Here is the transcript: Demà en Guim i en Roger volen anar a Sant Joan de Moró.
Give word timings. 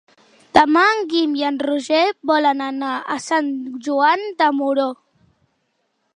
Demà 0.57 0.85
en 0.93 1.03
Guim 1.11 1.35
i 1.41 1.45
en 1.49 1.59
Roger 1.67 2.01
volen 2.31 2.65
anar 2.69 2.95
a 3.17 3.19
Sant 3.27 3.53
Joan 3.89 4.27
de 4.43 4.53
Moró. 4.63 4.91